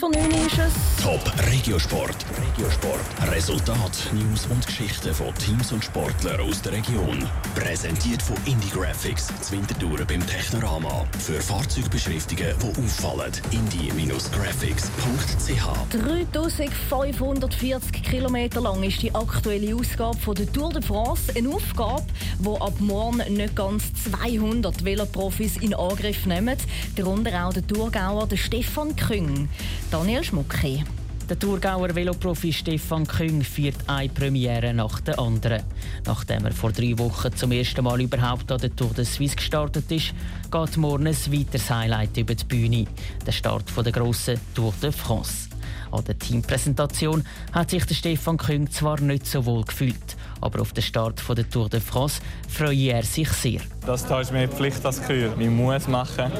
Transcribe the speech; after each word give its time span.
Von 0.00 0.10
9 0.12 0.30
ist 0.30 0.58
es. 0.58 0.72
Top 1.02 1.20
Regiosport. 1.52 2.16
Regiosport. 2.56 3.00
Resultat, 3.30 3.92
News 4.14 4.46
und 4.46 4.66
Geschichten 4.66 5.12
von 5.12 5.34
Teams 5.34 5.72
und 5.72 5.84
Sportlern 5.84 6.40
aus 6.40 6.62
der 6.62 6.72
Region. 6.72 7.28
Präsentiert 7.54 8.22
von 8.22 8.34
Indie 8.46 8.70
Graphics, 8.70 9.26
Zwintertouren 9.42 10.06
beim 10.06 10.26
Technorama. 10.26 11.04
Für 11.18 11.38
Fahrzeugbeschriftungen, 11.38 12.54
die 12.62 12.68
auffallen. 12.82 13.30
indie-graphics.ch 13.50 15.92
3540 15.92 18.02
Kilometer 18.02 18.62
lang 18.62 18.82
ist 18.82 19.02
die 19.02 19.14
aktuelle 19.14 19.76
Ausgabe 19.76 20.16
von 20.16 20.34
der 20.34 20.50
Tour 20.50 20.72
de 20.72 20.80
France. 20.80 21.30
Eine 21.36 21.50
Aufgabe, 21.50 22.06
die 22.38 22.48
ab 22.48 22.72
morgen 22.78 23.18
nicht 23.34 23.54
ganz 23.54 23.92
200 24.10 24.82
Veloprofis 24.82 25.58
in 25.58 25.74
Angriff 25.74 26.24
nehmen. 26.24 26.56
Darunter 26.96 27.46
auch 27.46 27.52
der 27.52 27.66
Thurgauer 27.66 28.26
der 28.26 28.38
Stefan 28.38 28.96
Küng. 28.96 29.50
Daniel 29.90 30.22
Schmucki. 30.22 30.84
Der 31.28 31.36
Thurgauer 31.36 31.92
Veloprofi 31.92 32.52
Stefan 32.52 33.04
Küng 33.04 33.42
führt 33.42 33.74
eine 33.88 34.08
Premiere 34.08 34.72
nach 34.72 35.00
der 35.00 35.18
anderen. 35.18 35.64
Nachdem 36.06 36.44
er 36.44 36.52
vor 36.52 36.70
drei 36.70 36.96
Wochen 36.96 37.34
zum 37.34 37.50
ersten 37.50 37.82
Mal 37.82 38.00
überhaupt 38.00 38.52
an 38.52 38.60
der 38.60 38.74
Tour 38.74 38.90
de 38.90 39.04
Suisse 39.04 39.34
gestartet 39.34 39.90
ist, 39.90 40.14
geht 40.48 40.76
morgen 40.76 41.08
ein 41.08 41.16
weiteres 41.32 41.68
Highlight 41.68 42.16
über 42.16 42.36
die 42.36 42.44
Bühne. 42.44 42.86
Der 43.26 43.32
Start 43.32 43.64
der 43.84 43.92
grossen 43.92 44.40
Tour 44.54 44.72
de 44.80 44.92
France. 44.92 45.48
An 45.90 46.04
der 46.04 46.16
Teampräsentation 46.16 47.24
hat 47.52 47.70
sich 47.70 47.84
der 47.84 47.94
Stefan 47.96 48.36
Küng 48.36 48.70
zwar 48.70 49.00
nicht 49.00 49.26
so 49.26 49.44
wohl 49.44 49.64
gefühlt, 49.64 50.16
aber 50.40 50.60
auf 50.60 50.72
den 50.72 50.84
Start 50.84 51.20
der 51.28 51.50
Tour 51.50 51.68
de 51.68 51.80
France 51.80 52.20
freue 52.48 52.92
er 52.92 53.02
sich 53.02 53.28
sehr. 53.30 53.60
Das 53.84 54.06
hier 54.06 54.20
ist 54.20 54.32
mir 54.32 54.48
Pflicht 54.48 54.86
als 54.86 55.02
Kür. 55.02 55.36
Ich 55.36 55.50
muss 55.50 55.88
machen. 55.88 56.30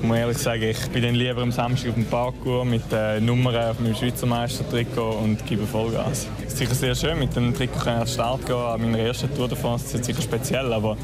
Ich 0.00 0.06
muss 0.06 0.16
ehrlich 0.16 0.38
sagen, 0.38 0.62
ich 0.62 0.88
bin 0.90 1.02
dann 1.02 1.16
lieber 1.16 1.42
am 1.42 1.50
Samstag 1.50 1.88
auf 1.88 1.94
dem 1.96 2.04
Parkour 2.04 2.64
mit 2.64 2.82
den 2.92 3.26
Nummern 3.26 3.56
auf 3.56 3.80
meinem 3.80 3.96
Schweizer 3.96 4.26
Meistertrikot 4.26 5.18
und 5.24 5.44
gebe 5.44 5.66
Vollgas. 5.66 6.28
Es 6.38 6.52
ist 6.52 6.58
sicher 6.58 6.74
sehr 6.74 6.94
schön, 6.94 7.18
mit 7.18 7.34
dem 7.34 7.52
Trikot 7.52 7.90
an 7.90 7.98
den 7.98 8.06
Start 8.06 8.46
gehen. 8.46 8.54
An 8.54 8.80
meiner 8.80 8.98
ersten 9.00 9.34
Tour 9.34 9.48
France 9.50 9.86
das 9.86 9.94
ist 9.94 10.04
sicher 10.04 10.22
speziell, 10.22 10.72
aber 10.72 10.96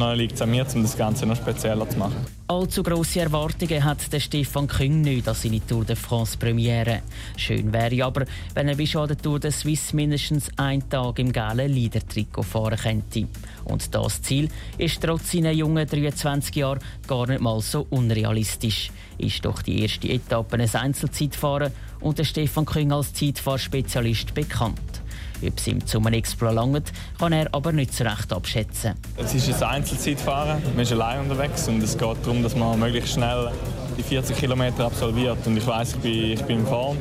dann 0.00 0.16
liegt 0.16 0.34
es 0.34 0.42
an 0.42 0.50
mir, 0.50 0.66
um 0.74 0.82
das 0.82 0.96
Ganze 0.96 1.26
noch 1.26 1.36
spezieller 1.36 1.88
zu 1.88 1.98
machen. 1.98 2.16
Allzu 2.46 2.82
grosse 2.82 3.20
Erwartungen 3.20 3.84
hat 3.84 4.12
der 4.12 4.20
Stefan 4.20 4.66
Küng 4.66 5.00
nicht 5.00 5.26
an 5.26 5.34
seine 5.34 5.66
Tour 5.66 5.84
de 5.84 5.96
France 5.96 6.36
Premiere. 6.36 7.00
Schön 7.36 7.72
wäre 7.72 8.04
aber, 8.04 8.26
wenn 8.54 8.68
er 8.68 8.86
schon 8.86 9.02
an 9.02 9.08
der 9.08 9.18
Tour 9.18 9.40
de 9.40 9.50
Suisse 9.50 9.96
mindestens 9.96 10.50
einen 10.56 10.88
Tag 10.88 11.18
im 11.18 11.32
gelben 11.32 11.72
Leader-Trikot 11.72 12.42
fahren 12.42 12.78
könnte. 12.78 13.26
Und 13.64 13.94
das 13.94 14.20
Ziel 14.22 14.48
ist 14.78 15.02
trotz 15.02 15.32
seiner 15.32 15.52
jungen 15.52 15.88
23 15.88 16.54
Jahren 16.54 16.80
gar 17.06 17.26
nicht 17.26 17.40
mal 17.40 17.60
so 17.60 17.86
unrealistisch. 17.90 18.90
Ist 19.16 19.44
doch 19.44 19.62
die 19.62 19.82
erste 19.82 20.08
Etappe 20.08 20.56
ein 20.56 20.68
Einzelzeitfahren 20.74 21.72
und 22.00 22.18
der 22.18 22.24
Stefan 22.24 22.66
Küng 22.66 22.92
als 22.92 23.14
Zeitfahrspezialist 23.14 24.34
bekannt. 24.34 24.93
Ob 25.42 25.58
es 25.58 25.66
ihm 25.66 25.84
zu 25.86 25.98
einem 25.98 26.14
Explo 26.14 26.50
langt, 26.50 26.92
kann 27.18 27.32
er 27.32 27.48
aber 27.52 27.72
nicht 27.72 27.92
so 27.92 28.04
recht 28.04 28.32
abschätzen. 28.32 28.94
Es 29.16 29.34
ist 29.34 29.62
ein 29.62 29.76
Einzelzeitfahren, 29.76 30.62
man 30.72 30.80
ist 30.80 30.92
allein 30.92 31.20
unterwegs 31.20 31.68
und 31.68 31.82
es 31.82 31.96
geht 31.96 32.16
darum, 32.22 32.42
dass 32.42 32.54
man 32.56 32.78
möglichst 32.78 33.14
schnell 33.14 33.50
die 33.96 34.02
40 34.02 34.36
Kilometer 34.36 34.86
absolviert. 34.86 35.38
Und 35.46 35.56
ich 35.56 35.66
weiß, 35.66 35.94
ich 35.94 36.00
bin, 36.00 36.32
ich 36.32 36.42
bin 36.42 36.60
in 36.60 36.66
Form, 36.66 36.96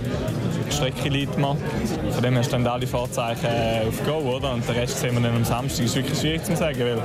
die 0.67 0.72
Strecke 0.73 1.09
liegt 1.09 1.38
mir. 1.38 1.55
Von 2.11 2.23
dem 2.23 2.33
her 2.33 2.44
stehen 2.44 2.66
alle 2.67 2.88
Fahrzeichen 2.88 3.50
auf 3.88 4.03
Go, 4.05 4.35
oder? 4.35 4.53
Und 4.53 4.67
den 4.67 4.75
Rest 4.75 5.00
sehen 5.00 5.16
wir 5.16 5.22
dann 5.22 5.35
am 5.35 5.45
Samstag. 5.45 5.83
Das 5.83 5.91
ist 5.91 5.95
wirklich 5.95 6.19
schwierig 6.19 6.44
zu 6.44 6.55
sagen, 6.55 6.80
weil 6.80 7.02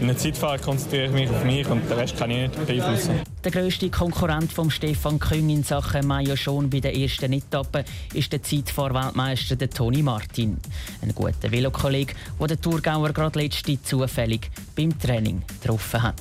in 0.00 0.06
der 0.08 0.16
Zeitfahrt 0.16 0.62
konzentriere 0.62 1.06
ich 1.06 1.12
mich 1.12 1.30
auf 1.30 1.44
mich 1.44 1.66
und 1.68 1.88
den 1.88 1.98
Rest 1.98 2.16
kann 2.16 2.30
ich 2.30 2.48
nicht 2.48 2.66
beeinflussen. 2.66 3.20
Der 3.44 3.52
grösste 3.52 3.88
Konkurrent 3.90 4.52
von 4.52 4.70
Stefan 4.70 5.18
Küng 5.18 5.48
in 5.50 5.62
Sachen 5.62 6.06
Mayo 6.06 6.36
schon 6.36 6.68
bei 6.68 6.80
der 6.80 6.96
ersten 6.96 7.32
Etappe 7.32 7.84
ist 8.12 8.32
der 8.32 8.42
Zeitfahrweltmeister 8.42 9.56
Toni 9.70 10.02
Martin. 10.02 10.58
Ein 11.00 11.14
guter 11.14 11.50
Velokollege, 11.50 12.14
der 12.40 12.46
den 12.48 12.60
Thurgauer 12.60 13.12
gerade 13.12 13.38
letzte 13.38 13.80
zufällig 13.82 14.50
beim 14.74 14.98
Training 14.98 15.42
getroffen 15.60 16.02
hat. 16.02 16.16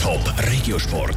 Top 0.00 0.32
Regiosport. 0.50 1.16